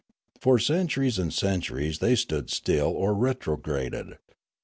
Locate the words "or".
2.87-3.13